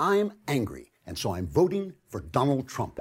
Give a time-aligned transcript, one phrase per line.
[0.00, 3.00] I'm angry, and so I'm voting for Donald Trump.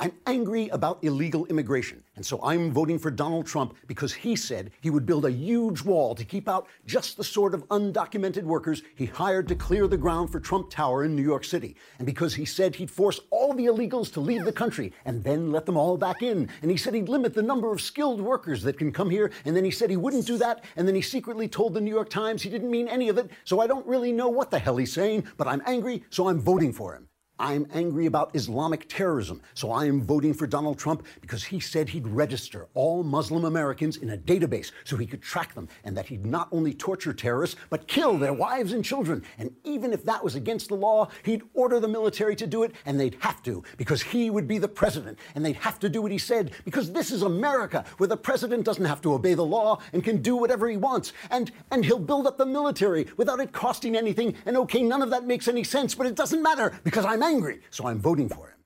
[0.00, 4.70] I'm angry about illegal immigration, and so I'm voting for Donald Trump because he said
[4.80, 8.84] he would build a huge wall to keep out just the sort of undocumented workers
[8.94, 12.32] he hired to clear the ground for Trump Tower in New York City, and because
[12.32, 15.76] he said he'd force all the illegals to leave the country and then let them
[15.76, 18.92] all back in, and he said he'd limit the number of skilled workers that can
[18.92, 21.74] come here, and then he said he wouldn't do that, and then he secretly told
[21.74, 24.28] the New York Times he didn't mean any of it, so I don't really know
[24.28, 27.08] what the hell he's saying, but I'm angry, so I'm voting for him.
[27.40, 31.88] I'm angry about Islamic terrorism, so I am voting for Donald Trump because he said
[31.88, 36.06] he'd register all Muslim Americans in a database so he could track them, and that
[36.06, 39.22] he'd not only torture terrorists, but kill their wives and children.
[39.38, 42.72] And even if that was against the law, he'd order the military to do it,
[42.84, 46.02] and they'd have to, because he would be the president, and they'd have to do
[46.02, 49.44] what he said, because this is America, where the president doesn't have to obey the
[49.44, 51.12] law and can do whatever he wants.
[51.30, 55.10] And, and he'll build up the military without it costing anything, and okay, none of
[55.10, 58.48] that makes any sense, but it doesn't matter, because I'm angry, so I'm voting for
[58.48, 58.58] him.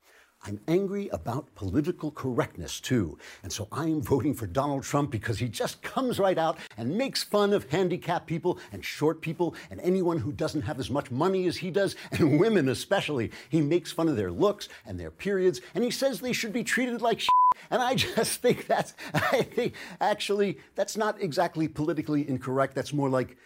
[0.45, 3.17] I'm angry about political correctness too.
[3.45, 7.23] And so I'm voting for Donald Trump because he just comes right out and makes
[7.23, 11.47] fun of handicapped people and short people and anyone who doesn't have as much money
[11.47, 13.31] as he does, and women especially.
[13.51, 16.65] He makes fun of their looks and their periods, and he says they should be
[16.65, 17.31] treated like shit.
[17.71, 22.75] And I just think that's, I think actually, that's not exactly politically incorrect.
[22.75, 23.37] That's more like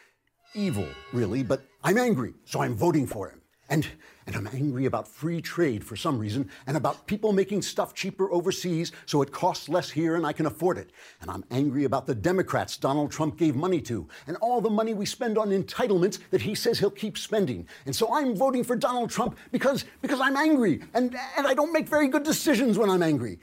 [0.54, 1.42] evil, really.
[1.42, 3.42] But I'm angry, so I'm voting for him.
[3.69, 3.86] And,
[4.27, 8.30] and I'm angry about free trade for some reason, and about people making stuff cheaper
[8.32, 10.91] overseas so it costs less here and I can afford it.
[11.20, 14.94] And I'm angry about the Democrats Donald Trump gave money to, and all the money
[14.94, 17.69] we spend on entitlements that he says he'll keep spending.
[17.86, 21.72] And so I'm voting for Donald Trump because, because I'm angry, and, and I don't
[21.72, 23.38] make very good decisions when I'm angry.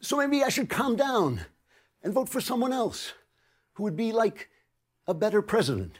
[0.00, 1.40] So maybe I should calm down
[2.02, 3.12] and vote for someone else
[3.74, 4.48] who would be like
[5.06, 5.98] a better president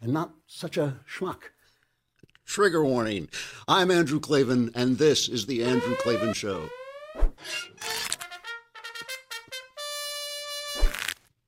[0.00, 1.53] and not such a schmuck.
[2.44, 3.28] Trigger warning.
[3.66, 6.68] I'm Andrew Klavan, and this is The Andrew Klavan Show.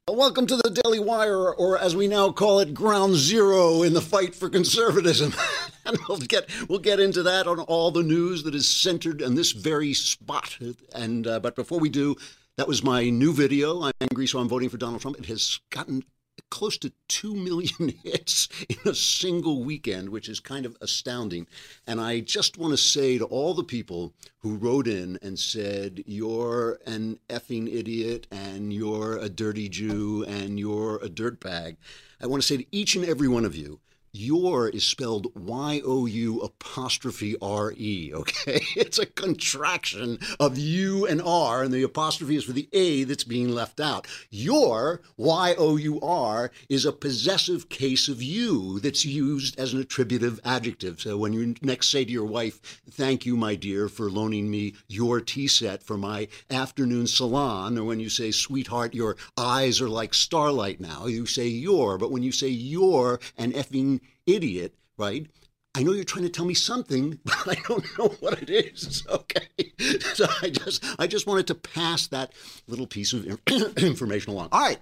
[0.08, 4.00] Welcome to the Daily Wire, or as we now call it, Ground Zero in the
[4.00, 5.34] fight for conservatism.
[5.84, 9.34] and we'll get we'll get into that on all the news that is centered on
[9.34, 10.58] this very spot.
[10.94, 12.16] And uh, but before we do,
[12.56, 13.82] that was my new video.
[13.82, 15.18] I'm angry, so I'm voting for Donald Trump.
[15.18, 16.02] It has gotten
[16.50, 21.46] close to 2 million hits in a single weekend, which is kind of astounding.
[21.86, 26.02] And I just want to say to all the people who wrote in and said,
[26.06, 31.76] You're an effing idiot, and you're a dirty Jew, and you're a dirtbag,
[32.20, 33.80] I want to say to each and every one of you,
[34.16, 38.60] your is spelled Y O U apostrophe R E, okay?
[38.76, 43.24] It's a contraction of U and R, and the apostrophe is for the A that's
[43.24, 44.06] being left out.
[44.30, 49.80] Your, Y O U R, is a possessive case of you that's used as an
[49.80, 51.00] attributive adjective.
[51.00, 52.60] So when you next say to your wife,
[52.90, 57.84] Thank you, my dear, for loaning me your tea set for my afternoon salon, or
[57.84, 62.22] when you say, Sweetheart, your eyes are like starlight now, you say your, but when
[62.22, 65.26] you say you're an effing idiot, right?
[65.74, 69.04] I know you're trying to tell me something, but I don't know what it is.
[69.08, 69.72] Okay,
[70.14, 72.32] so I just I just wanted to pass that
[72.66, 73.26] little piece of
[73.76, 74.48] information along.
[74.52, 74.80] All right,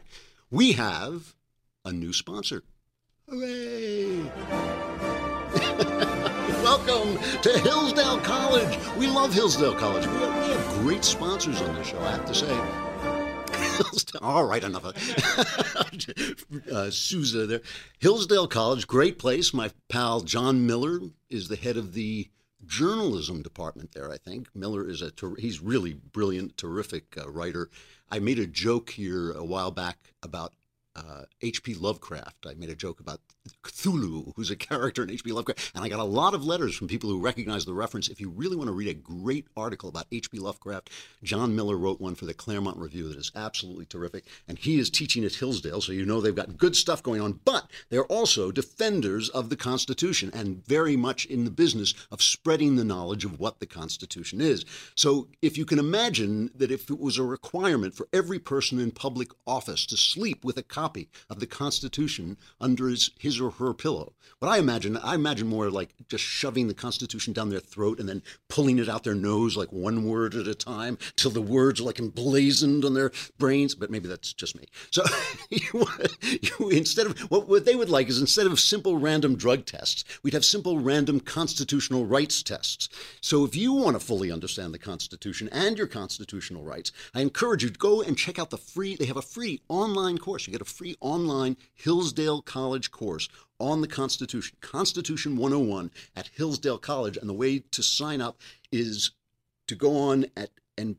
[0.50, 1.34] we have
[1.84, 2.62] a new sponsor.
[3.28, 4.30] Hooray!
[6.64, 8.78] Welcome to Hillsdale College.
[8.96, 10.06] We love Hillsdale College.
[10.06, 12.93] We have, we have great sponsors on this show, I have to say.
[14.22, 14.84] All right, enough.
[16.72, 17.60] uh, Sousa there.
[17.98, 19.52] Hillsdale College, great place.
[19.52, 22.28] My pal John Miller is the head of the
[22.66, 24.10] journalism department there.
[24.10, 27.70] I think Miller is a ter- he's really brilliant, terrific uh, writer.
[28.10, 30.52] I made a joke here a while back about
[31.42, 31.74] H.P.
[31.74, 32.46] Uh, Lovecraft.
[32.46, 33.20] I made a joke about
[33.62, 35.32] Cthulhu, who's a character in H.P.
[35.32, 38.08] Lovecraft, and I got a lot of letters from people who recognize the reference.
[38.08, 40.38] If you really want to read a great article about H.P.
[40.38, 40.90] Lovecraft,
[41.22, 44.88] John Miller wrote one for the Claremont Review that is absolutely terrific, and he is
[44.88, 47.40] teaching at Hillsdale, so you know they've got good stuff going on.
[47.44, 52.76] But they're also defenders of the Constitution and very much in the business of spreading
[52.76, 54.64] the knowledge of what the Constitution is.
[54.94, 58.90] So if you can imagine that if it was a requirement for every person in
[58.90, 63.74] public office to sleep with a copy of the Constitution under his, his or her
[63.74, 64.14] pillow.
[64.38, 68.08] What I imagine, I imagine more like just shoving the Constitution down their throat and
[68.08, 71.80] then pulling it out their nose like one word at a time till the words
[71.80, 73.74] are like emblazoned on their brains.
[73.74, 74.66] But maybe that's just me.
[74.90, 75.02] So
[75.50, 75.86] you,
[76.42, 80.04] you, instead of what, what they would like is instead of simple random drug tests,
[80.22, 82.88] we'd have simple random constitutional rights tests.
[83.20, 87.62] So if you want to fully understand the Constitution and your constitutional rights, I encourage
[87.62, 88.96] you to go and check out the free.
[88.96, 90.46] They have a free online course.
[90.46, 96.30] You get a free online Hillsdale College course course on the Constitution, Constitution 101 at
[96.34, 97.16] Hillsdale College.
[97.16, 98.40] And the way to sign up
[98.72, 99.12] is
[99.68, 100.96] to go on at and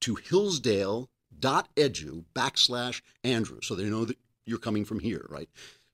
[0.00, 3.60] to hillsdale.edu backslash Andrew.
[3.62, 5.48] So they know that you're coming from here, right?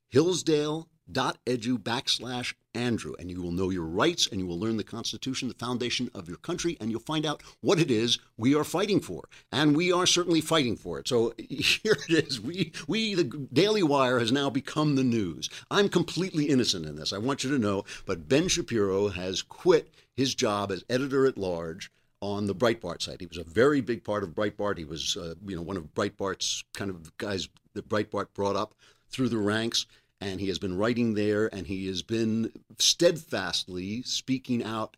[0.08, 4.84] Hillsdale edu backslash Andrew, and you will know your rights and you will learn the
[4.84, 8.64] Constitution, the foundation of your country, and you'll find out what it is we are
[8.64, 9.28] fighting for.
[9.50, 11.08] And we are certainly fighting for it.
[11.08, 12.40] So here it is.
[12.40, 15.50] We, we, the Daily Wire, has now become the news.
[15.70, 17.12] I'm completely innocent in this.
[17.12, 17.84] I want you to know.
[18.06, 21.90] But Ben Shapiro has quit his job as editor at large
[22.22, 23.20] on the Breitbart site.
[23.20, 24.78] He was a very big part of Breitbart.
[24.78, 28.74] He was, uh, you know, one of Breitbart's kind of guys that Breitbart brought up
[29.10, 29.86] through the ranks
[30.20, 34.96] and he has been writing there and he has been steadfastly speaking out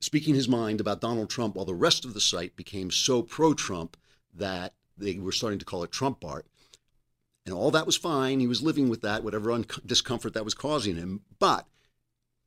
[0.00, 3.54] speaking his mind about Donald Trump while the rest of the site became so pro
[3.54, 3.96] Trump
[4.34, 6.46] that they were starting to call it Trumpbart.
[7.44, 8.40] And all that was fine.
[8.40, 11.22] He was living with that, whatever un- discomfort that was causing him.
[11.38, 11.68] But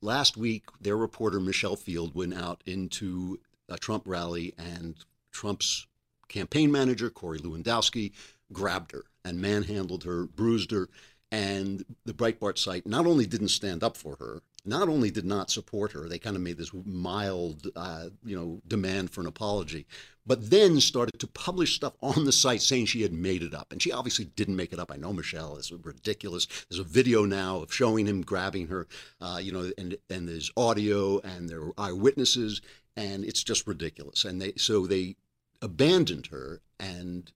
[0.01, 4.95] last week, their reporter, Michelle Field, went out into a Trump rally, and
[5.31, 5.87] Trump's
[6.27, 8.11] campaign manager, Corey Lewandowski,
[8.51, 10.89] grabbed her and manhandled her, bruised her,
[11.31, 15.51] and the Breitbart site not only didn't stand up for her, not only did not
[15.51, 19.85] support her, they kind of made this mild, uh, you know, demand for an apology,
[20.25, 23.71] but then started to publish stuff on the site saying she had made it up.
[23.71, 24.91] And she obviously didn't make it up.
[24.91, 25.57] I know Michelle.
[25.57, 26.47] It's ridiculous.
[26.69, 28.87] There's a video now of showing him grabbing her,
[29.21, 32.61] uh, you know, and and there's audio and there are eyewitnesses,
[32.95, 34.25] and it's just ridiculous.
[34.25, 35.15] And they so they
[35.61, 37.31] abandoned her and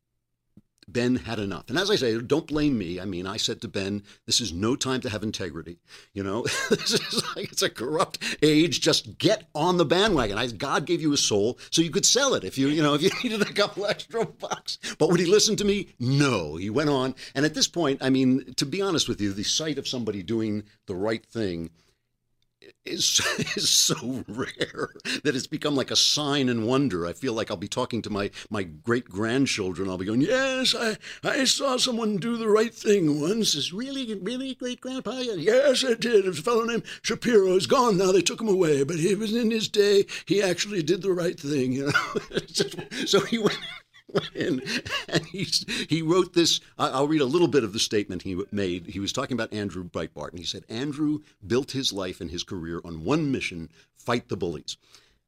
[0.87, 1.69] Ben had enough.
[1.69, 2.99] And as I say, don't blame me.
[2.99, 5.79] I mean, I said to Ben, this is no time to have integrity.
[6.13, 8.81] You know, this is like it's a corrupt age.
[8.81, 10.37] Just get on the bandwagon.
[10.37, 12.93] I, God gave you a soul so you could sell it if you, you know,
[12.93, 14.77] if you needed a couple extra bucks.
[14.97, 15.89] But would he listen to me?
[15.99, 16.55] No.
[16.55, 17.15] He went on.
[17.35, 20.23] And at this point, I mean, to be honest with you, the sight of somebody
[20.23, 21.69] doing the right thing
[22.85, 23.21] is,
[23.55, 24.89] is so rare
[25.23, 27.05] that it's become like a sign and wonder.
[27.05, 29.89] I feel like I'll be talking to my, my great grandchildren.
[29.89, 33.55] I'll be going, Yes, I, I saw someone do the right thing once.
[33.55, 35.19] Is really, really great grandpa?
[35.19, 36.25] Yes, I did.
[36.25, 37.53] It was a fellow named Shapiro.
[37.53, 38.11] He's gone now.
[38.11, 38.83] They took him away.
[38.83, 42.45] But he was in his day, he actually did the right thing, you know.
[43.05, 43.57] so he went
[44.35, 44.61] and,
[45.09, 45.47] and he,
[45.89, 46.59] he wrote this.
[46.77, 48.87] I'll read a little bit of the statement he made.
[48.87, 52.43] He was talking about Andrew Breitbart, and he said, Andrew built his life and his
[52.43, 54.77] career on one mission fight the bullies.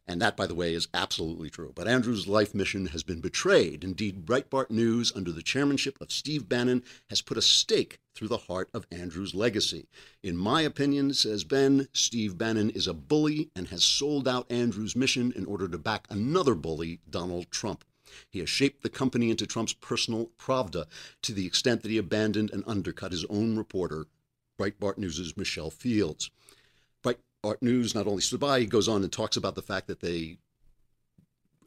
[0.08, 1.72] And that, by the way, is absolutely true.
[1.74, 3.84] But Andrew's life mission has been betrayed.
[3.84, 8.38] Indeed, Breitbart News, under the chairmanship of Steve Bannon, has put a stake through the
[8.38, 9.88] heart of Andrew's legacy.
[10.22, 14.96] In my opinion, says Ben, Steve Bannon is a bully and has sold out Andrew's
[14.96, 17.84] mission in order to back another bully, Donald Trump.
[18.30, 20.86] He has shaped the company into Trump's personal Pravda
[21.22, 24.06] to the extent that he abandoned and undercut his own reporter,
[24.58, 26.30] Breitbart News' Michelle Fields.
[27.04, 30.00] Breitbart News not only stood by, he goes on and talks about the fact that
[30.00, 30.38] they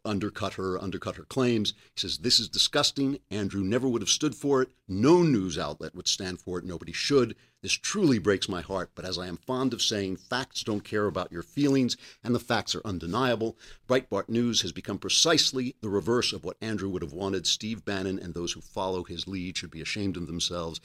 [0.08, 1.74] undercut her, undercut her claims.
[1.94, 3.18] He says, This is disgusting.
[3.30, 4.70] Andrew never would have stood for it.
[4.88, 6.64] No news outlet would stand for it.
[6.64, 7.36] Nobody should.
[7.60, 8.90] This truly breaks my heart.
[8.94, 12.40] But as I am fond of saying, facts don't care about your feelings, and the
[12.40, 13.56] facts are undeniable.
[13.88, 17.46] Breitbart News has become precisely the reverse of what Andrew would have wanted.
[17.46, 20.80] Steve Bannon and those who follow his lead should be ashamed of themselves.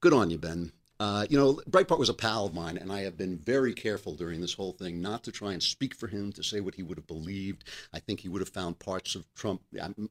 [0.00, 0.72] Good on you, Ben.
[1.00, 4.14] Uh, you know, Breitbart was a pal of mine, and I have been very careful
[4.14, 6.82] during this whole thing not to try and speak for him, to say what he
[6.82, 7.64] would have believed.
[7.94, 9.62] I think he would have found parts of Trump,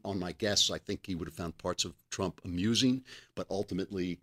[0.04, 3.04] on my guess, I think he would have found parts of Trump amusing,
[3.36, 4.18] but ultimately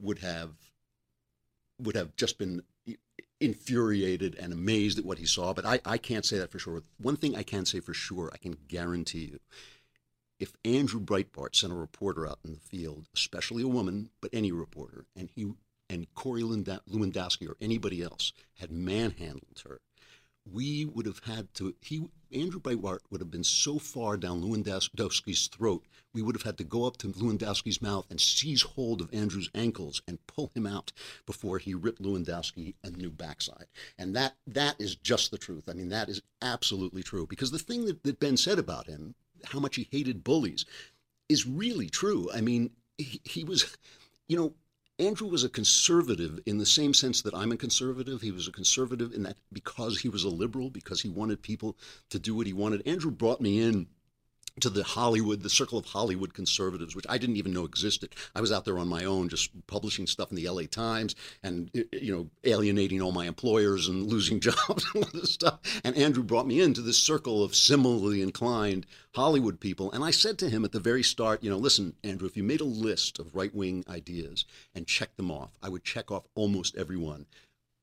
[0.00, 0.52] would have
[1.78, 2.62] would have just been
[3.38, 5.52] infuriated and amazed at what he saw.
[5.52, 6.82] But I, I can't say that for sure.
[6.96, 9.40] One thing I can say for sure, I can guarantee you,
[10.40, 14.52] if Andrew Breitbart sent a reporter out in the field, especially a woman, but any
[14.52, 15.52] reporter, and he
[15.88, 19.80] and Corey Lewandowski or anybody else had manhandled her,
[20.50, 21.74] we would have had to.
[21.80, 26.58] He Andrew Breitbart would have been so far down Lewandowski's throat, we would have had
[26.58, 30.66] to go up to Lewandowski's mouth and seize hold of Andrew's ankles and pull him
[30.66, 30.92] out
[31.26, 33.66] before he ripped Lewandowski a new backside.
[33.98, 35.68] And that that is just the truth.
[35.68, 37.26] I mean, that is absolutely true.
[37.26, 39.14] Because the thing that, that Ben said about him,
[39.44, 40.64] how much he hated bullies,
[41.28, 42.28] is really true.
[42.32, 43.76] I mean, he, he was,
[44.28, 44.52] you know,
[44.98, 48.20] Andrew was a conservative in the same sense that I'm a conservative.
[48.20, 51.76] He was a conservative in that because he was a liberal, because he wanted people
[52.10, 52.86] to do what he wanted.
[52.86, 53.86] Andrew brought me in
[54.60, 58.14] to the Hollywood, the circle of Hollywood conservatives, which I didn't even know existed.
[58.34, 61.70] I was out there on my own, just publishing stuff in the LA Times and,
[61.74, 65.60] you know, alienating all my employers and losing jobs and all this stuff.
[65.84, 69.90] And Andrew brought me into this circle of similarly inclined Hollywood people.
[69.92, 72.42] And I said to him at the very start, you know, listen, Andrew, if you
[72.42, 76.28] made a list of right wing ideas and checked them off, I would check off
[76.34, 77.26] almost every one.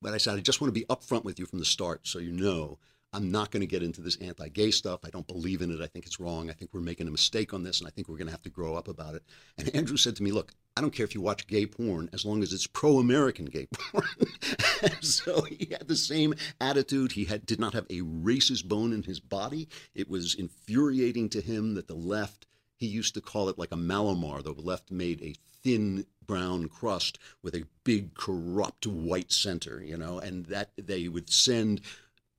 [0.02, 2.18] But I said, I just want to be upfront with you from the start so
[2.18, 2.78] you know
[3.12, 5.00] I'm not going to get into this anti gay stuff.
[5.04, 5.80] I don't believe in it.
[5.80, 6.50] I think it's wrong.
[6.50, 8.42] I think we're making a mistake on this, and I think we're going to have
[8.42, 9.22] to grow up about it.
[9.56, 12.24] And Andrew said to me, Look, I don't care if you watch gay porn as
[12.24, 14.04] long as it's pro American gay porn.
[15.00, 17.12] so he had the same attitude.
[17.12, 19.68] He had, did not have a racist bone in his body.
[19.94, 22.46] It was infuriating to him that the left,
[22.76, 27.18] he used to call it like a Mallomar, the left made a thin brown crust
[27.42, 31.80] with a big corrupt white center, you know, and that they would send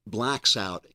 [0.10, 0.86] blacks out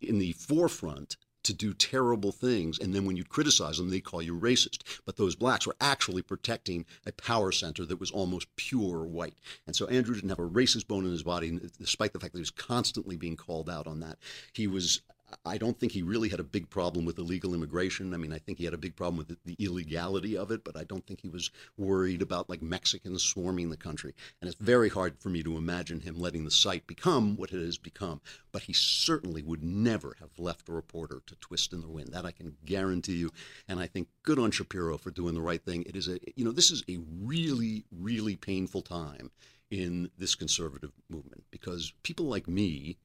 [0.00, 2.78] in the forefront to do terrible things.
[2.78, 4.82] And then when you criticize them, they call you racist.
[5.06, 9.38] But those blacks were actually protecting a power center that was almost pure white.
[9.66, 12.38] And so Andrew didn't have a racist bone in his body, despite the fact that
[12.38, 14.18] he was constantly being called out on that.
[14.52, 15.00] He was
[15.44, 18.14] I don't think he really had a big problem with illegal immigration.
[18.14, 20.76] I mean, I think he had a big problem with the, illegality of it, but
[20.76, 24.14] I don't think he was worried about like Mexicans swarming the country.
[24.40, 27.60] And it's very hard for me to imagine him letting the site become what it
[27.62, 28.20] has become.
[28.52, 32.12] But he certainly would never have left a reporter to twist in the wind.
[32.12, 33.30] That I can guarantee you.
[33.68, 35.82] And I think good on Shapiro for doing the right thing.
[35.82, 39.30] It is a, you know, this is a really, really painful time
[39.70, 42.96] in this conservative movement because people like me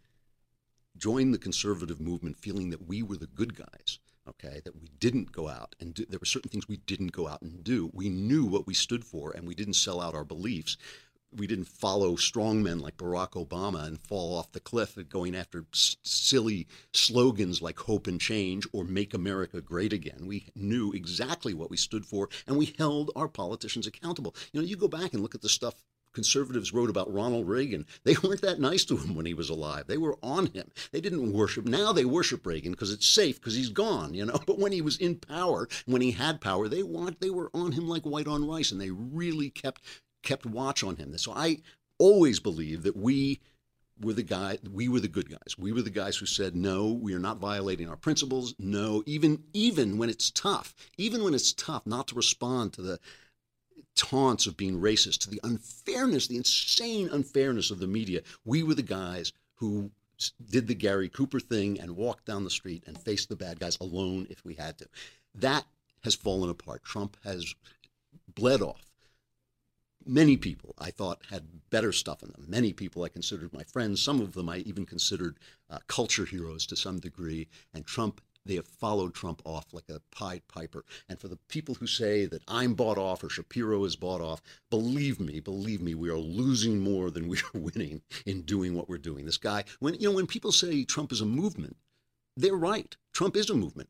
[0.97, 5.31] joined the conservative movement feeling that we were the good guys okay that we didn't
[5.31, 8.09] go out and do, there were certain things we didn't go out and do we
[8.09, 10.77] knew what we stood for and we didn't sell out our beliefs
[11.37, 15.65] we didn't follow strong men like Barack Obama and fall off the cliff going after
[15.73, 20.25] s- silly slogans like hope and change or make America great again.
[20.25, 24.35] We knew exactly what we stood for and we held our politicians accountable.
[24.51, 25.75] You know, you go back and look at the stuff
[26.15, 27.85] conservatives wrote about Ronald Reagan.
[28.03, 29.85] They weren't that nice to him when he was alive.
[29.85, 30.71] They were on him.
[30.91, 31.65] They didn't worship.
[31.65, 34.39] Now they worship Reagan because it's safe because he's gone, you know.
[34.45, 37.73] But when he was in power, when he had power, they want they were on
[37.73, 39.81] him like white on rice, and they really kept
[40.23, 41.17] kept watch on him.
[41.17, 41.57] So I
[41.97, 43.39] always believe that we
[43.99, 46.91] were the guy we were the good guys we were the guys who said no
[46.91, 51.53] we are not violating our principles no even even when it's tough even when it's
[51.53, 52.99] tough not to respond to the
[53.95, 58.21] taunts of being racist, to the unfairness, the insane unfairness of the media.
[58.43, 59.91] We were the guys who
[60.49, 63.77] did the Gary Cooper thing and walked down the street and faced the bad guys
[63.79, 64.87] alone if we had to.
[65.33, 65.65] That
[66.03, 66.83] has fallen apart.
[66.83, 67.53] Trump has
[68.33, 68.85] bled off.
[70.05, 72.45] Many people I thought had better stuff in them.
[72.47, 74.01] Many people I considered my friends.
[74.01, 75.37] Some of them I even considered
[75.69, 77.47] uh, culture heroes to some degree.
[77.73, 80.85] And Trump they have followed Trump off like a Pied Piper.
[81.09, 84.41] And for the people who say that I'm bought off or Shapiro is bought off,
[84.69, 88.89] believe me, believe me, we are losing more than we are winning in doing what
[88.89, 89.25] we're doing.
[89.25, 91.77] This guy, when you know, when people say Trump is a movement,
[92.37, 92.95] they're right.
[93.13, 93.89] Trump is a movement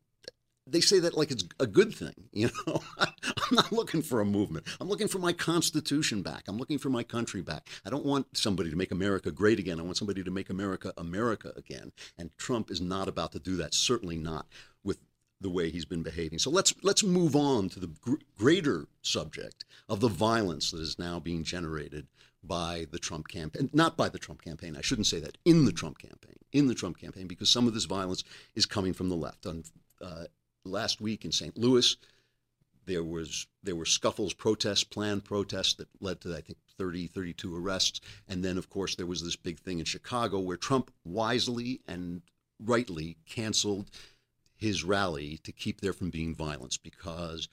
[0.66, 2.14] they say that like it's a good thing.
[2.36, 4.66] You know, I'm not looking for a movement.
[4.78, 6.42] I'm looking for my Constitution back.
[6.48, 7.66] I'm looking for my country back.
[7.86, 9.80] I don't want somebody to make America great again.
[9.80, 11.92] I want somebody to make America America again.
[12.18, 13.72] And Trump is not about to do that.
[13.72, 14.48] Certainly not
[14.84, 14.98] with
[15.40, 16.38] the way he's been behaving.
[16.38, 20.98] So let's let's move on to the gr- greater subject of the violence that is
[20.98, 22.06] now being generated
[22.44, 23.70] by the Trump campaign.
[23.72, 24.76] Not by the Trump campaign.
[24.76, 25.38] I shouldn't say that.
[25.46, 26.36] In the Trump campaign.
[26.52, 29.46] In the Trump campaign, because some of this violence is coming from the left.
[29.46, 30.24] Uh,
[30.66, 31.56] last week in St.
[31.56, 31.96] Louis.
[32.86, 37.56] There was there were scuffles, protests, planned protests that led to I think 30, 32
[37.56, 41.80] arrests, and then of course there was this big thing in Chicago where Trump wisely
[41.88, 42.22] and
[42.60, 43.90] rightly canceled
[44.54, 47.48] his rally to keep there from being violence because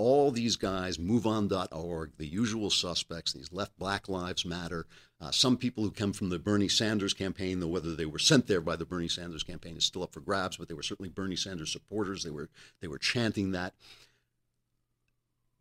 [0.00, 4.86] all these guys, MoveOn.org, the usual suspects, these left Black Lives Matter,
[5.20, 8.46] uh, some people who come from the Bernie Sanders campaign, though whether they were sent
[8.46, 11.10] there by the Bernie Sanders campaign is still up for grabs, but they were certainly
[11.10, 12.24] Bernie Sanders supporters.
[12.24, 12.48] They were
[12.80, 13.74] they were chanting that.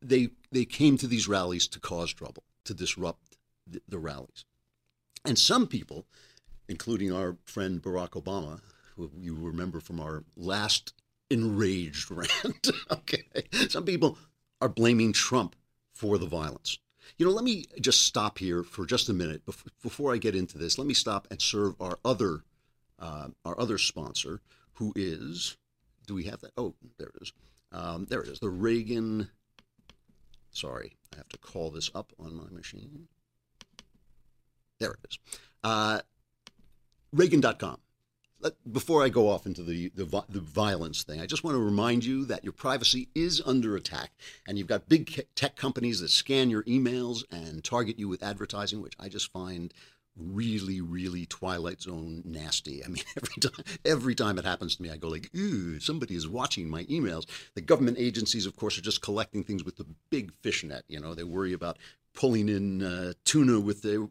[0.02, 3.36] They they came to these rallies to cause trouble, to disrupt
[3.68, 4.46] the, the rallies,
[5.26, 6.06] and some people,
[6.70, 8.62] including our friend Barack Obama,
[8.96, 10.94] who you remember from our last
[11.30, 12.70] enraged rant.
[12.90, 13.26] okay,
[13.68, 14.18] some people
[14.62, 15.56] are blaming Trump
[15.94, 16.78] for the violence.
[17.18, 19.42] You know, let me just stop here for just a minute
[19.82, 20.78] before I get into this.
[20.78, 22.44] Let me stop and serve our other
[23.00, 24.42] uh, our other sponsor,
[24.74, 25.58] who is.
[26.06, 26.52] Do we have that?
[26.58, 27.34] Oh, there it is.
[27.72, 28.40] Um, there it is.
[28.40, 29.30] The Reagan.
[30.52, 33.08] Sorry, I have to call this up on my machine.
[34.80, 35.20] There it is.
[35.64, 36.00] Uh,
[37.12, 37.78] Reagan.com.
[38.72, 42.06] before I go off into the, the, the violence thing, I just want to remind
[42.06, 44.12] you that your privacy is under attack,
[44.48, 48.82] and you've got big tech companies that scan your emails and target you with advertising,
[48.82, 49.74] which I just find
[50.20, 52.84] really, really Twilight Zone nasty.
[52.84, 56.16] I mean, every time, every time it happens to me, I go like, "Ooh, somebody
[56.16, 59.88] is watching my emails." The government agencies, of course, are just collecting things with the
[60.10, 60.84] big fishnet.
[60.88, 61.78] You know, they worry about
[62.20, 64.06] pulling in uh, tuna with their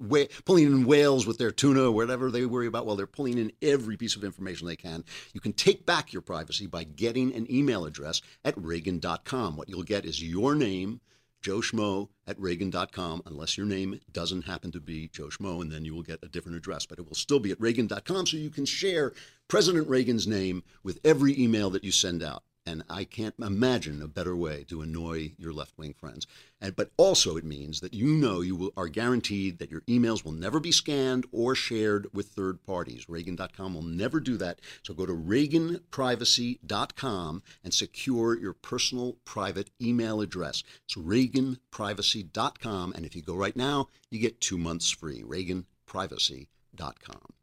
[0.46, 2.86] pulling in whales with their tuna whatever they worry about.
[2.86, 5.04] Well, they're pulling in every piece of information they can.
[5.34, 9.58] You can take back your privacy by getting an email address at Reagan.com.
[9.58, 11.02] What you'll get is your name
[11.42, 15.84] Joe Schmo at Reagan.com, unless your name doesn't happen to be Joe Schmo, and then
[15.84, 16.86] you will get a different address.
[16.86, 19.12] But it will still be at Reagan.com, so you can share
[19.48, 22.42] President Reagan's name with every email that you send out.
[22.68, 26.26] And I can't imagine a better way to annoy your left wing friends.
[26.60, 30.22] And, but also, it means that you know you will, are guaranteed that your emails
[30.22, 33.08] will never be scanned or shared with third parties.
[33.08, 34.60] Reagan.com will never do that.
[34.82, 40.62] So go to ReaganPrivacy.com and secure your personal private email address.
[40.84, 42.92] It's ReaganPrivacy.com.
[42.92, 45.22] And if you go right now, you get two months free.
[45.22, 47.37] ReaganPrivacy.com.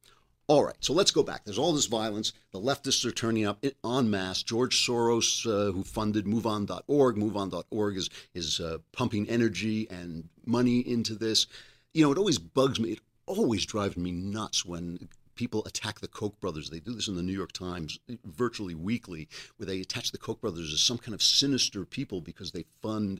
[0.47, 1.43] All right, so let's go back.
[1.43, 2.31] There's all this violence.
[2.51, 4.43] The leftists are turning up en masse.
[4.43, 11.15] George Soros, uh, who funded MoveOn.org, MoveOn.org is is uh, pumping energy and money into
[11.15, 11.47] this.
[11.95, 12.91] You know, it always bugs me.
[12.91, 16.69] It always drives me nuts when people attack the Koch brothers.
[16.69, 20.39] They do this in the New York Times virtually weekly, where they attach the Koch
[20.41, 23.19] brothers as some kind of sinister people because they fund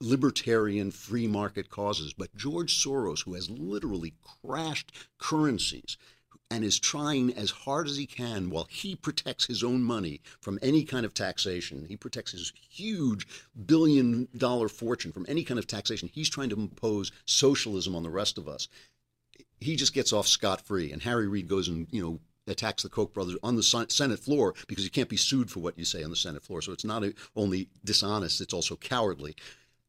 [0.00, 2.12] libertarian free market causes.
[2.12, 5.96] But George Soros, who has literally crashed currencies,
[6.50, 10.58] and is trying as hard as he can while he protects his own money from
[10.62, 11.84] any kind of taxation.
[11.86, 13.26] He protects his huge
[13.66, 16.08] billion dollar fortune from any kind of taxation.
[16.12, 18.68] He's trying to impose socialism on the rest of us.
[19.60, 20.90] He just gets off scot free.
[20.90, 24.54] And Harry Reid goes and, you know, attacks the Koch brothers on the Senate floor
[24.68, 26.62] because you can't be sued for what you say on the Senate floor.
[26.62, 27.04] So it's not
[27.36, 29.36] only dishonest, it's also cowardly.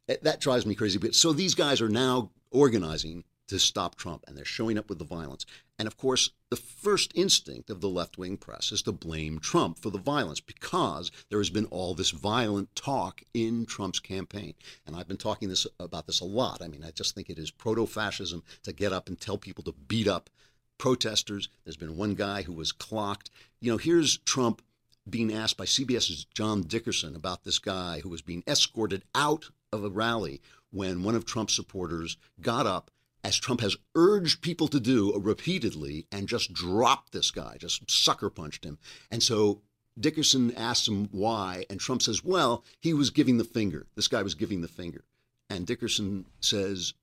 [0.07, 0.97] That drives me crazy.
[0.97, 4.99] But so these guys are now organizing to stop Trump, and they're showing up with
[4.99, 5.45] the violence.
[5.77, 9.79] And of course, the first instinct of the left wing press is to blame Trump
[9.79, 14.53] for the violence because there has been all this violent talk in Trump's campaign.
[14.85, 16.61] And I've been talking this about this a lot.
[16.61, 19.63] I mean, I just think it is proto fascism to get up and tell people
[19.65, 20.29] to beat up
[20.77, 21.49] protesters.
[21.63, 23.29] There's been one guy who was clocked.
[23.61, 24.61] You know, here's Trump
[25.09, 29.83] being asked by CBS's John Dickerson about this guy who was being escorted out of
[29.83, 32.91] a rally when one of Trump's supporters got up
[33.23, 38.29] as Trump has urged people to do repeatedly, and just dropped this guy, just sucker
[38.29, 38.77] punched him.
[39.11, 39.61] And so
[39.99, 43.87] Dickerson asks him why, and Trump says, well, he was giving the finger.
[43.95, 45.03] This guy was giving the finger.
[45.49, 46.93] And Dickerson says,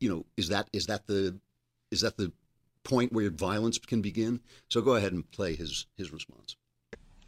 [0.00, 1.38] you know, is that is that the
[1.90, 2.32] is that the
[2.82, 4.40] point where violence can begin?
[4.68, 6.56] So go ahead and play his his response.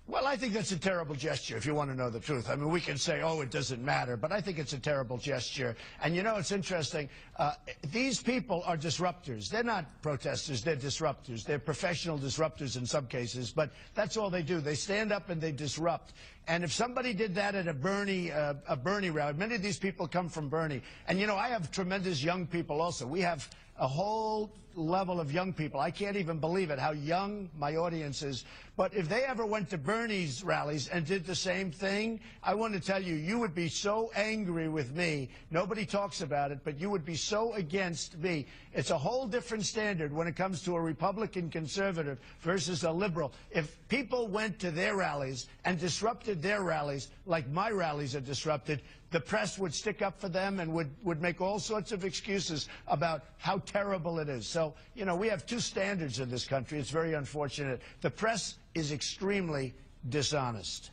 [0.09, 2.49] Well, I think that's a terrible gesture, if you want to know the truth.
[2.49, 5.19] I mean, we can say, oh, it doesn't matter, but I think it's a terrible
[5.19, 5.75] gesture.
[6.01, 7.09] And you know, it's interesting.
[7.37, 7.55] Uh,
[7.90, 9.49] these people are disruptors.
[9.49, 11.45] They're not protesters, they're disruptors.
[11.45, 14.61] They're professional disruptors in some cases, but that's all they do.
[14.61, 16.12] They stand up and they disrupt.
[16.47, 19.79] And if somebody did that at a Bernie, uh, a Bernie rally, many of these
[19.79, 20.83] people come from Bernie.
[21.09, 23.09] And you know, I have tremendous young people also.
[23.09, 25.81] We have a whole level of young people.
[25.81, 28.45] I can't even believe it, how young my audience is.
[28.77, 32.75] But if they ever went to Bernie's rallies and did the same thing, I want
[32.75, 35.31] to tell you, you would be so angry with me.
[35.51, 38.47] Nobody talks about it, but you would be so against me.
[38.75, 43.33] It's a whole different standard when it comes to a Republican conservative versus a liberal.
[43.51, 48.83] If people went to their rallies and disrupted their rallies like my rallies are disrupted,
[49.11, 52.69] the press would stick up for them and would, would make all sorts of excuses
[52.89, 54.47] about how terrible it is.
[54.47, 56.79] So, you know, we have two standards in this country.
[56.79, 57.81] It's very unfortunate.
[58.03, 59.75] The press is extremely
[60.09, 60.91] dishonest.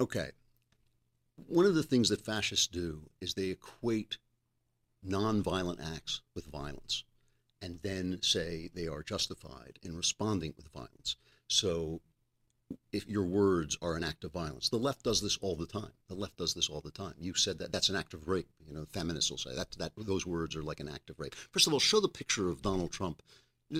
[0.00, 0.30] Okay.
[1.46, 4.18] One of the things that fascists do is they equate
[5.06, 7.04] nonviolent acts with violence
[7.62, 11.16] and then say they are justified in responding with violence.
[11.46, 12.00] So
[12.92, 14.68] if your words are an act of violence.
[14.68, 15.92] The left does this all the time.
[16.08, 17.14] The left does this all the time.
[17.18, 18.48] You said that that's an act of rape.
[18.66, 21.34] You know, feminists will say that that those words are like an act of rape.
[21.34, 23.22] First of all, show the picture of Donald Trump.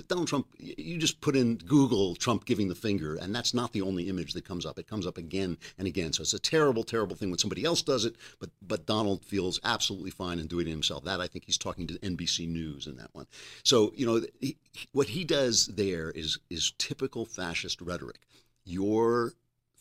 [0.09, 3.83] Donald Trump, you just put in Google Trump giving the finger, and that's not the
[3.83, 4.79] only image that comes up.
[4.79, 6.13] It comes up again and again.
[6.13, 9.61] So it's a terrible, terrible thing when somebody else does it, but but Donald feels
[9.63, 11.05] absolutely fine in doing it himself.
[11.05, 13.27] That I think he's talking to NBC News in that one.
[13.63, 14.57] So you know he,
[14.93, 18.21] what he does there is is typical fascist rhetoric
[18.65, 19.33] your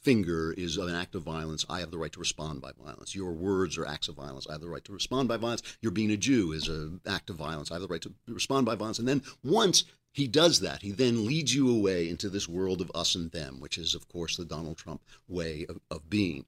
[0.04, 1.66] finger is an act of violence.
[1.70, 3.16] I have the right to respond by violence.
[3.16, 4.48] Your words are acts of violence.
[4.48, 5.63] I have the right to respond by violence.
[5.82, 7.72] Your being a Jew is an act of violence.
[7.72, 9.00] I have the right to respond by violence.
[9.00, 10.84] And then once he does that.
[10.84, 14.08] He then leads you away into this world of us and them, which is, of
[14.08, 16.46] course, the Donald Trump way of, of being.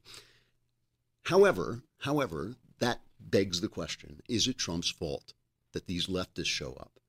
[1.23, 5.33] However, however, that begs the question: Is it Trump's fault
[5.73, 6.99] that these leftists show up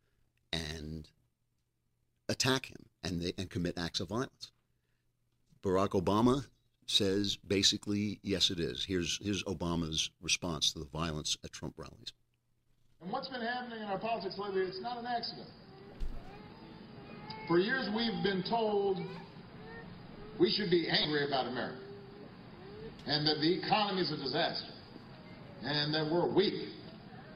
[0.51, 1.11] and
[2.27, 4.51] attack him and they, and commit acts of violence?
[5.67, 6.47] Barack Obama
[6.87, 8.85] says basically, yes, it is.
[8.87, 12.13] Here's here's Obama's response to the violence at Trump rallies.
[13.03, 15.49] And what's been happening in our politics lately, it's not an accident.
[17.49, 18.99] For years, we've been told
[20.39, 21.81] we should be angry about America
[23.07, 24.71] and that the economy is a disaster
[25.63, 26.69] and that we're weak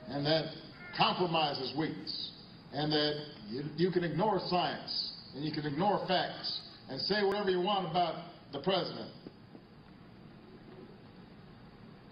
[0.09, 0.45] and that
[0.97, 2.31] compromise is weakness
[2.73, 3.15] and that
[3.49, 7.89] you, you can ignore science and you can ignore facts and say whatever you want
[7.89, 8.17] about
[8.53, 9.11] the president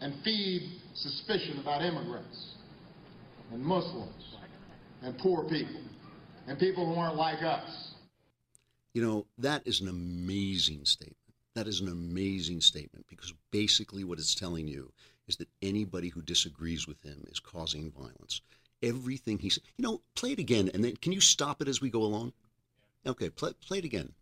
[0.00, 2.54] and feed suspicion about immigrants
[3.52, 4.36] and Muslims
[5.02, 5.80] and poor people
[6.46, 7.92] and people who aren't like us.
[8.94, 11.16] You know, that is an amazing statement.
[11.54, 14.92] That is an amazing statement because basically what it's telling you
[15.26, 18.40] is that anybody who disagrees with him is causing violence.
[18.80, 21.80] Everything he said, you know, play it again and then can you stop it as
[21.80, 22.32] we go along?
[23.04, 24.12] Okay, play, play it again.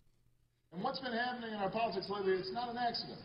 [0.73, 3.19] And what's been happening in our politics lately, it's not an accident.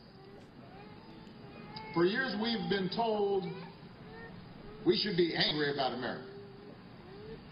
[1.93, 3.45] For years, we've been told
[4.85, 6.25] we should be angry about America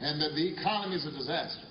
[0.02, 1.66] and that the economy is a disaster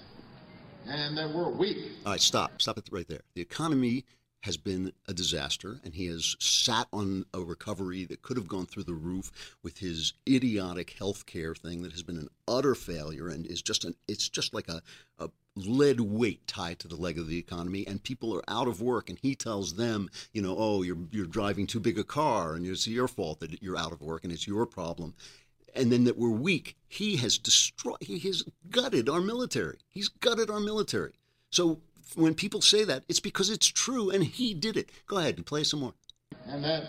[0.87, 1.79] and that we're weak.
[2.05, 2.61] All right, stop.
[2.61, 3.23] Stop it right there.
[3.35, 4.05] The economy
[4.43, 8.67] has been a disaster, and he has sat on a recovery that could have gone
[8.67, 13.29] through the roof with his idiotic health care thing that has been an utter failure
[13.29, 14.81] and is just an it's just like a,
[15.19, 15.29] a
[15.67, 19.09] lead weight tied to the leg of the economy and people are out of work
[19.09, 22.67] and he tells them you know oh you're you're driving too big a car and
[22.67, 25.15] it's your fault that you're out of work and it's your problem.
[25.75, 29.79] And then that we're weak he has destroyed he has gutted our military.
[29.89, 31.13] He's gutted our military.
[31.51, 31.81] So
[32.15, 34.91] when people say that it's because it's true and he did it.
[35.07, 35.95] Go ahead and play some more.
[36.47, 36.85] And that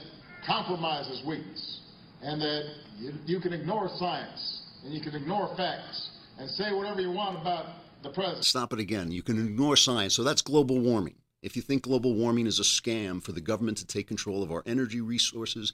[0.45, 1.81] compromise is weakness
[2.21, 2.63] and that
[2.97, 7.39] you, you can ignore science and you can ignore facts and say whatever you want
[7.39, 7.65] about
[8.01, 8.45] the president.
[8.45, 9.11] Stop it again.
[9.11, 10.15] You can ignore science.
[10.15, 11.15] So that's global warming.
[11.41, 14.51] If you think global warming is a scam for the government to take control of
[14.51, 15.73] our energy resources,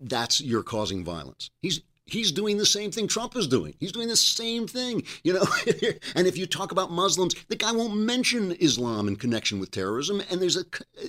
[0.00, 1.50] that's you're causing violence.
[1.62, 3.74] He's he's doing the same thing Trump is doing.
[3.78, 5.46] He's doing the same thing, you know.
[6.16, 10.22] and if you talk about Muslims, the guy won't mention Islam in connection with terrorism.
[10.30, 10.64] And there's a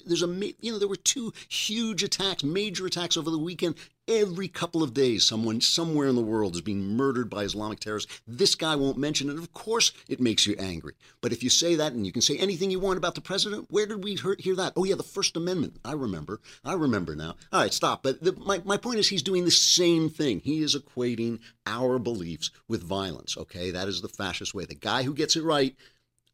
[0.05, 0.27] there's a
[0.59, 3.75] you know there were two huge attacks, major attacks over the weekend
[4.09, 8.21] Every couple of days, someone somewhere in the world is being murdered by Islamic terrorists.
[8.27, 9.37] This guy won't mention it.
[9.37, 10.93] Of course, it makes you angry.
[11.21, 13.67] But if you say that and you can say anything you want about the president,
[13.69, 14.73] where did we hear that?
[14.75, 15.77] Oh, yeah, the First Amendment.
[15.85, 16.41] I remember.
[16.65, 17.35] I remember now.
[17.53, 18.01] All right, stop.
[18.01, 20.39] But the, my, my point is, he's doing the same thing.
[20.39, 23.69] He is equating our beliefs with violence, okay?
[23.69, 24.65] That is the fascist way.
[24.65, 25.75] The guy who gets it right,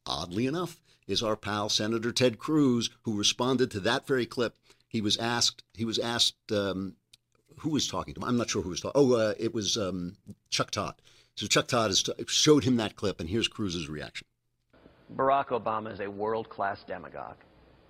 [0.06, 4.56] oddly enough, is our pal Senator Ted Cruz, who responded to that very clip.
[4.88, 5.62] He was asked.
[5.74, 6.96] He was asked um,
[7.60, 8.28] who was talking to him?
[8.28, 9.02] I'm not sure who was talking.
[9.02, 10.18] Oh, uh, it was um,
[10.50, 10.96] Chuck Todd.
[11.36, 14.26] So Chuck Todd has showed him that clip, and here's Cruz's reaction.
[15.16, 17.38] Barack Obama is a world-class demagogue.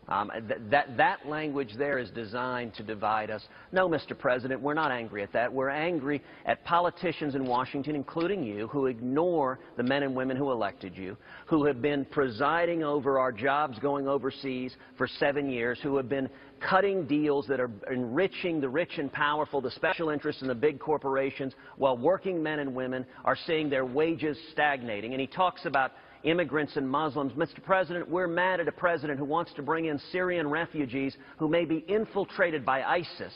[0.08, 3.44] Um, th that, that language there is designed to divide us.
[3.72, 4.18] No, Mr.
[4.18, 5.52] President, we're not angry at that.
[5.52, 10.52] We're angry at politicians in Washington, including you, who ignore the men and women who
[10.52, 15.98] elected you, who have been presiding over our jobs going overseas for seven years, who
[15.98, 20.50] have been cutting deals that are enriching the rich and powerful, the special interests and
[20.50, 25.13] the big corporations, while working men and women are seeing their wages stagnating.
[25.13, 25.94] And he talks about
[26.25, 27.31] immigrants and Muslims.
[27.33, 27.63] Mr.
[27.63, 31.63] President, we're mad at a president who wants to bring in Syrian refugees who may
[31.63, 33.33] be infiltrated by ISIS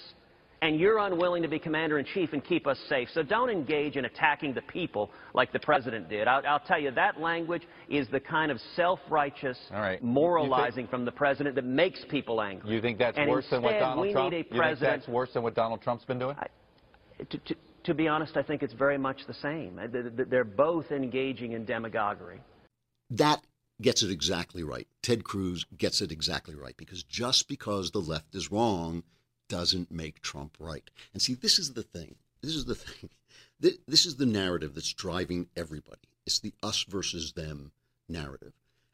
[0.62, 3.08] and you're unwilling to be commander-in-chief and keep us safe.
[3.14, 6.28] So don't engage in attacking the people like the president did.
[6.28, 10.04] I'll, I'll tell you, that language is the kind of self-righteous right.
[10.04, 12.74] moralizing think, from the president that makes people angry.
[12.74, 14.32] You think that's and worse instead, than what Donald we Trump?
[14.32, 16.36] Need a you think that's worse than what Donald Trump's been doing?
[16.38, 16.48] I,
[17.24, 19.80] to, to, to be honest, I think it's very much the same.
[20.30, 22.42] They're both engaging in demagoguery.
[23.10, 23.44] That
[23.82, 24.88] gets it exactly right.
[25.02, 29.04] Ted Cruz gets it exactly right because just because the left is wrong
[29.48, 30.90] doesn't make Trump right.
[31.14, 32.16] And see, this is the thing.
[32.42, 33.10] This is the thing.
[33.62, 36.08] This is the narrative that's driving everybody.
[36.26, 37.74] It's the us versus them
[38.08, 38.54] narrative.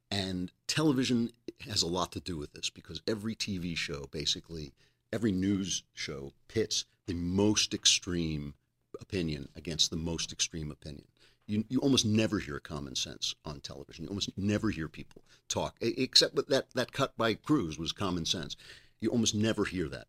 [0.10, 1.34] And television
[1.70, 4.74] has a lot to do with this because every TV show, basically,
[5.14, 8.56] every news show pits the most extreme
[9.00, 11.06] opinion against the most extreme opinion.
[11.48, 14.06] You, you almost never hear common sense on television.
[14.06, 18.56] You almost never hear people talk, except that that cut by Cruz was common sense.
[19.00, 20.08] You almost never hear that.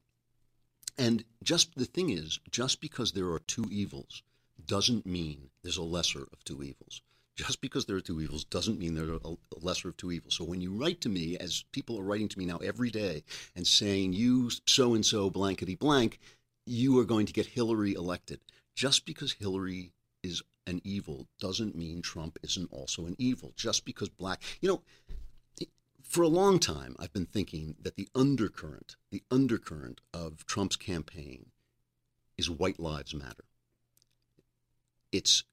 [0.97, 4.23] And just the thing is, just because there are two evils
[4.65, 7.03] doesn't mean there's a lesser of two evils.
[7.35, 10.35] Just because there are two evils doesn't mean there are a lesser of two evils.
[10.35, 13.25] So when you write to me, as people are writing to me now every day
[13.55, 16.19] and saying, you so and so blankety blank,
[16.65, 18.41] you are going to get Hillary elected.
[18.75, 23.53] Just because Hillary is an evil doesn't mean Trump isn't also an evil.
[23.57, 24.83] Just because black, you know,
[26.03, 31.47] for a long time, I've been thinking that the undercurrent, the undercurrent of Trump's campaign
[32.39, 33.45] is white lives matter.
[35.13, 35.45] It's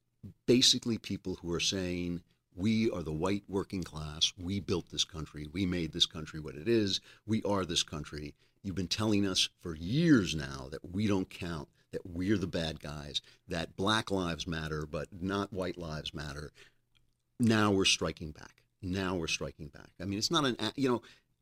[0.46, 2.22] basically people who are saying,
[2.56, 4.32] we are the white working class.
[4.38, 5.48] We built this country.
[5.52, 7.02] We made this country what it is.
[7.26, 8.36] We are this country.
[8.62, 12.82] You've been telling us for years now that we don't count, that we're the bad
[12.82, 16.52] guys, that black lives matter, but not white lives matter.
[17.40, 18.64] Now we're striking back.
[18.82, 19.92] Now we're striking back.
[20.02, 21.02] I mean, it's not an, you know,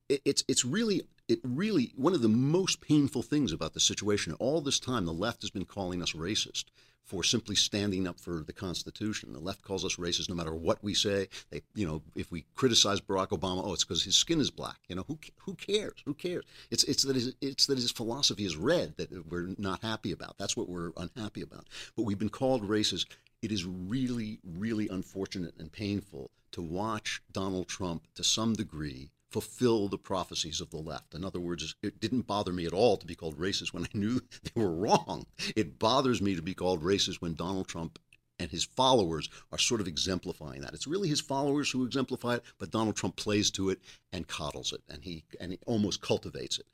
[0.09, 4.33] it's it's really it really one of the most painful things about the situation.
[4.33, 6.65] All this time, the left has been calling us racist
[7.05, 9.33] for simply standing up for the Constitution.
[9.33, 11.27] The left calls us racist no matter what we say.
[11.49, 14.77] They, you know, if we criticize Barack Obama, oh, it's because his skin is black.
[14.87, 16.01] You know, who who cares?
[16.05, 16.45] Who cares?
[16.69, 20.37] It's it's that his, it's that his philosophy is red that we're not happy about.
[20.37, 21.67] That's what we're unhappy about.
[21.95, 23.07] But we've been called racist.
[23.41, 29.87] It is really, really unfortunate and painful to watch Donald Trump, to some degree, fulfill
[29.87, 31.15] the prophecies of the left.
[31.15, 33.97] In other words, it didn't bother me at all to be called racist when I
[33.97, 35.25] knew they were wrong.
[35.55, 37.97] It bothers me to be called racist when Donald Trump
[38.37, 40.73] and his followers are sort of exemplifying that.
[40.73, 43.79] It's really his followers who exemplify it, but Donald Trump plays to it
[44.11, 46.65] and coddles it, and he and he almost cultivates it.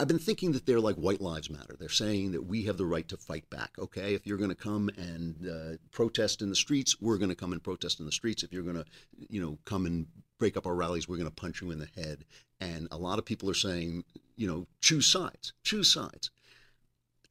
[0.00, 1.74] I've been thinking that they're like white lives matter.
[1.76, 3.72] They're saying that we have the right to fight back.
[3.80, 7.34] Okay, if you're going to come and uh, protest in the streets, we're going to
[7.34, 8.44] come and protest in the streets.
[8.44, 8.84] If you're going to,
[9.28, 10.06] you know, come and
[10.38, 12.24] break up our rallies, we're going to punch you in the head.
[12.60, 14.04] And a lot of people are saying,
[14.36, 16.30] you know, choose sides, choose sides.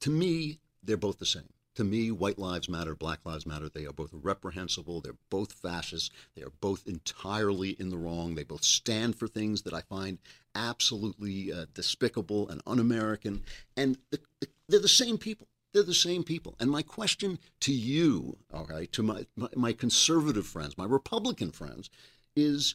[0.00, 1.50] To me, they're both the same.
[1.74, 3.68] To me, white lives matter, black lives matter.
[3.68, 5.00] They are both reprehensible.
[5.00, 6.12] They're both fascist.
[6.34, 8.34] They are both entirely in the wrong.
[8.34, 10.18] They both stand for things that I find
[10.56, 13.44] absolutely uh, despicable and un American.
[13.76, 14.18] And the,
[14.68, 15.46] they're the same people.
[15.72, 16.56] They're the same people.
[16.58, 21.52] And my question to you, all right, to my, my, my conservative friends, my Republican
[21.52, 21.90] friends,
[22.34, 22.74] is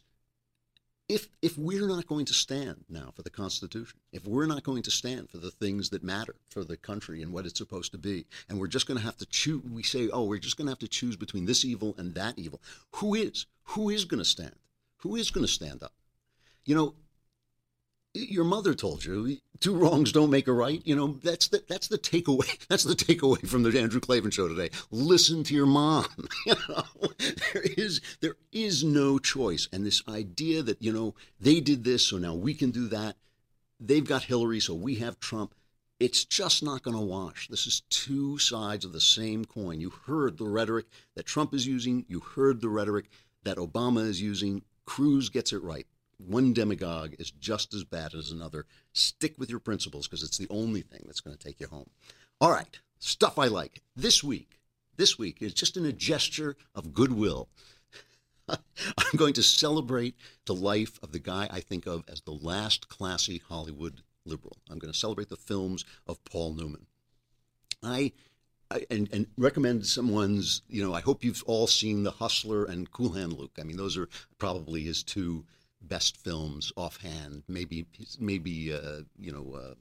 [1.10, 4.84] if if we're not going to stand now for the Constitution, if we're not going
[4.84, 7.98] to stand for the things that matter for the country and what it's supposed to
[7.98, 10.68] be, and we're just going to have to choose, we say, oh, we're just going
[10.68, 12.62] to have to choose between this evil and that evil.
[12.96, 13.46] Who is?
[13.66, 14.56] Who is going to stand?
[14.98, 15.94] Who is going to stand up?
[16.66, 16.96] You know,
[18.13, 20.82] your mother told you two wrongs don't make a right.
[20.86, 22.49] You know that's the that's the takeaway.
[22.67, 24.69] That's the takeaway from the Andrew Klavan show today.
[24.91, 26.06] Listen to your mom.
[26.45, 26.84] You know
[27.19, 32.06] there is there is no choice, and this idea that you know they did this,
[32.06, 33.15] so now we can do that.
[33.80, 35.56] They've got Hillary, so we have Trump.
[35.99, 37.47] It's just not going to wash.
[37.47, 39.80] This is two sides of the same coin.
[39.80, 42.06] You heard the rhetoric that Trump is using.
[42.10, 43.06] You heard the rhetoric
[43.43, 44.63] that Obama is using.
[44.86, 45.88] Cruz gets it right
[46.28, 48.66] one demagogue is just as bad as another.
[48.94, 51.90] Stick with your principles because it's the only thing that's going to take you home.
[52.40, 53.82] All right, stuff I like.
[53.96, 54.60] This week,
[54.98, 57.50] this week is just in a gesture of goodwill.
[58.50, 62.90] I'm going to celebrate the life of the guy I think of as the last
[62.90, 64.58] classy Hollywood liberal.
[64.70, 66.86] I'm going to celebrate the films of Paul Newman.
[67.82, 68.12] I,
[68.70, 72.92] I and, and recommend someone's, you know, I hope you've all seen The Hustler and
[72.92, 73.58] Cool Hand Luke.
[73.60, 75.46] I mean, those are probably his two
[75.84, 77.43] best films offhand.
[77.48, 77.86] Maybe
[78.19, 79.56] maybe uh, you know.
[79.56, 79.74] Uh,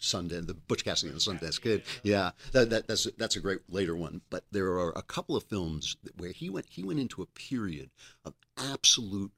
[0.00, 1.82] Sundance, the Butch Cassidy and the Sundance Kid.
[2.04, 4.20] Yeah, that, that, that's that's a great later one.
[4.30, 7.90] But there are a couple of films where he went he went into a period
[8.24, 9.32] of absolute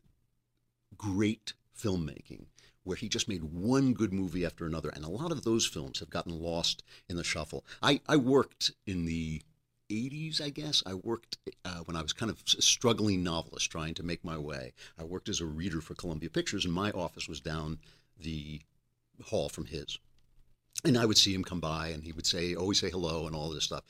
[0.98, 2.44] great filmmaking
[2.84, 6.00] where he just made one good movie after another, and a lot of those films
[6.00, 7.64] have gotten lost in the shuffle.
[7.82, 9.42] I I worked in the
[9.90, 13.94] 80s, I guess, I worked uh, when I was kind of a struggling novelist trying
[13.94, 14.72] to make my way.
[14.98, 17.78] I worked as a reader for Columbia Pictures, and my office was down
[18.18, 18.60] the
[19.26, 19.98] hall from his.
[20.82, 23.36] And I would see him come by, and he would say, always say hello, and
[23.36, 23.82] all this stuff.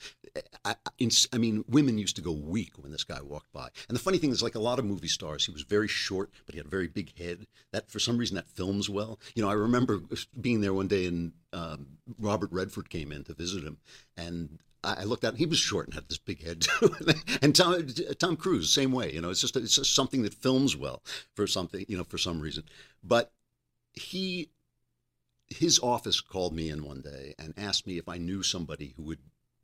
[0.65, 3.69] I, I, I, mean, women used to go weak when this guy walked by.
[3.87, 6.31] And the funny thing is, like a lot of movie stars, he was very short,
[6.45, 7.47] but he had a very big head.
[7.71, 9.19] That, for some reason, that films well.
[9.35, 10.01] You know, I remember
[10.39, 11.87] being there one day, and um,
[12.19, 13.77] Robert Redford came in to visit him,
[14.17, 15.37] and I looked at him.
[15.37, 16.95] He was short and had this big head too.
[17.41, 19.13] and Tom, Tom Cruise, same way.
[19.13, 21.03] You know, it's just it's just something that films well
[21.35, 21.85] for something.
[21.87, 22.63] You know, for some reason.
[23.03, 23.31] But
[23.93, 24.49] he,
[25.47, 29.03] his office called me in one day and asked me if I knew somebody who
[29.03, 29.19] would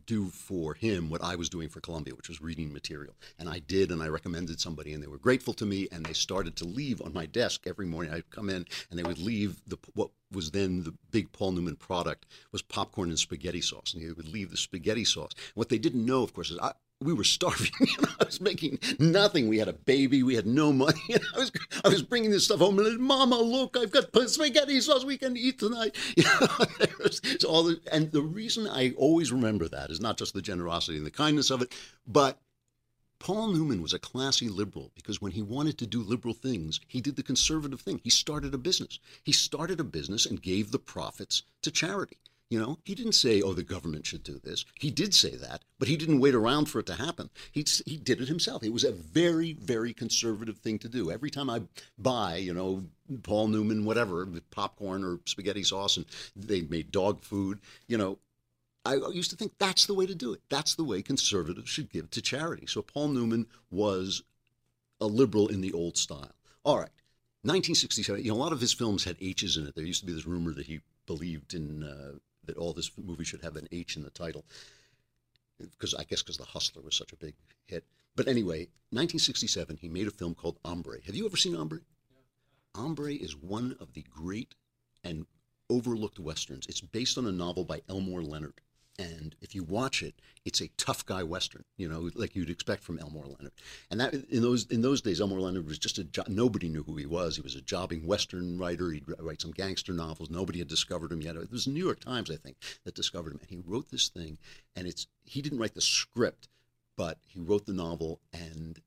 [0.08, 3.16] do for him what I was doing for Columbia, which was reading material.
[3.38, 6.14] And I did, and I recommended somebody, and they were grateful to me, and they
[6.14, 8.14] started to leave on my desk every morning.
[8.14, 11.76] I'd come in, and they would leave the what was then the big Paul Newman
[11.76, 15.32] product was popcorn and spaghetti sauce, and they would leave the spaghetti sauce.
[15.34, 17.72] And what they didn't know, of course, is I, we were starving.
[18.20, 19.48] I was making nothing.
[19.48, 20.24] We had a baby.
[20.24, 21.00] We had no money.
[21.36, 21.52] I was
[21.84, 25.18] I was bringing this stuff home and said, Mama, look, I've got spaghetti sauce we
[25.18, 25.96] can eat tonight.
[26.18, 26.66] You know,
[27.04, 30.98] was, all the, and the reason I always remember that is not just the generosity
[30.98, 31.74] and the kindness of it,
[32.08, 32.40] but
[33.20, 37.02] Paul Newman was a classy liberal because when he wanted to do liberal things, he
[37.02, 38.02] did the conservative thing.
[38.04, 39.00] He started a business.
[39.24, 42.18] He started a business and gave the profits to charity.
[42.50, 45.64] You know, he didn't say, "Oh, the government should do this." He did say that,
[45.80, 47.30] but he didn't wait around for it to happen.
[47.52, 48.64] He he did it himself.
[48.64, 51.12] It was a very very conservative thing to do.
[51.12, 51.64] Every time I
[51.98, 52.86] buy, you know,
[53.24, 56.06] Paul Newman whatever, popcorn or spaghetti sauce and
[56.36, 58.18] they made dog food, you know,
[58.86, 60.42] I used to think that's the way to do it.
[60.48, 62.66] That's the way conservatives should give to charity.
[62.68, 64.24] So Paul Newman was
[65.02, 66.32] a liberal in the old style.
[66.64, 66.92] All right.
[67.44, 69.76] 1967, you know, a lot of his films had H's in it.
[69.76, 73.24] There used to be this rumor that he believed in uh, that all this movie
[73.24, 74.44] should have an H in the title,
[75.60, 77.84] because I guess because The Hustler was such a big hit.
[78.16, 80.98] But anyway, 1967, he made a film called Hombre.
[81.06, 81.82] Have you ever seen Hombre?
[82.10, 82.82] Yeah.
[82.82, 84.56] Hombre is one of the great
[85.04, 85.26] and
[85.70, 86.66] overlooked westerns.
[86.68, 88.62] It's based on a novel by Elmore Leonard.
[89.00, 92.84] And if you watch it, it's a tough guy western, you know, like you'd expect
[92.84, 93.52] from Elmore Leonard.
[93.92, 96.96] And that in those in those days, Elmore Leonard was just a nobody knew who
[96.96, 97.36] he was.
[97.36, 98.90] He was a jobbing western writer.
[98.92, 100.32] He'd write some gangster novels.
[100.32, 101.36] Nobody had discovered him yet.
[101.36, 103.40] It was the New York Times, I think, that discovered him.
[103.40, 104.40] And he wrote this thing,
[104.76, 106.48] and it's he didn't write the script,
[106.96, 108.82] but he wrote the novel, and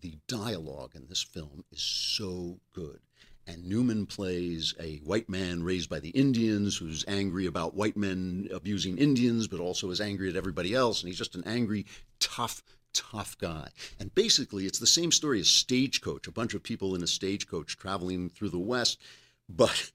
[0.00, 3.00] the dialogue in this film is so good
[3.46, 8.48] and Newman plays a white man raised by the Indians who's angry about white men
[8.52, 11.00] abusing Indians, but also is angry at everybody else.
[11.00, 11.86] And he's just an angry,
[12.18, 13.68] tough, tough guy.
[13.98, 17.76] And basically, it's the same story as Stagecoach a bunch of people in a stagecoach
[17.76, 19.00] traveling through the West,
[19.48, 19.90] but.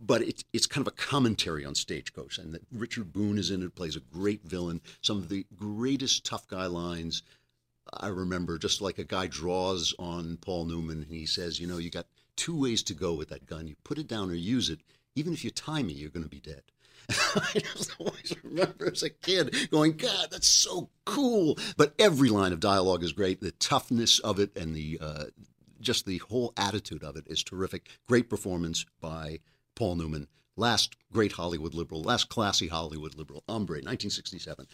[0.00, 3.74] But it's it's kind of a commentary on Stagecoach, and Richard Boone is in it,
[3.74, 4.80] plays a great villain.
[5.00, 7.24] Some of the greatest tough guy lines
[7.92, 11.78] I remember, just like a guy draws on Paul Newman, and he says, "You know,
[11.78, 12.06] you got
[12.36, 13.66] two ways to go with that gun.
[13.66, 14.80] You put it down or use it.
[15.14, 16.62] Even if you tie me, you're going to be dead.
[17.10, 21.58] I just always remember as a kid going, God, that's so cool.
[21.76, 23.40] But every line of dialogue is great.
[23.40, 25.24] The toughness of it and the uh,
[25.80, 27.88] just the whole attitude of it is terrific.
[28.06, 29.40] Great performance by
[29.74, 30.28] Paul Newman.
[30.56, 34.66] Last great Hollywood liberal, last classy Hollywood liberal, Hombre, 1967.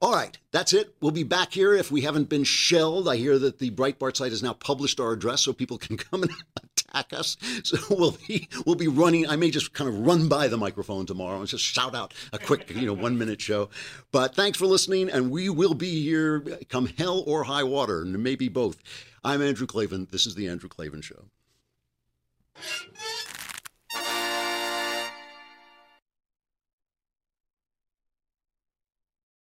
[0.00, 0.94] All right, that's it.
[1.00, 3.08] We'll be back here if we haven't been shelled.
[3.08, 6.24] I hear that the Breitbart site has now published our address so people can come
[6.24, 7.36] and attack us.
[7.64, 9.26] So we'll be we'll be running.
[9.26, 12.38] I may just kind of run by the microphone tomorrow and just shout out a
[12.38, 13.70] quick, you know, one minute show.
[14.12, 18.22] But thanks for listening, and we will be here come hell or high water, and
[18.22, 18.82] maybe both.
[19.24, 20.08] I'm Andrew Klavan.
[20.10, 21.24] This is the Andrew Klavan Show.